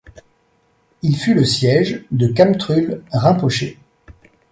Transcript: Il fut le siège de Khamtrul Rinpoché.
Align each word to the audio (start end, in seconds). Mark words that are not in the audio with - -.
Il 1.03 1.15
fut 1.15 1.35
le 1.35 1.45
siège 1.45 2.03
de 2.09 2.25
Khamtrul 2.27 3.03
Rinpoché. 3.13 3.77